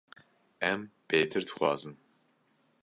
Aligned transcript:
Em 0.69 0.81
bêtir 1.07 1.43
dixwazin. 1.45 1.95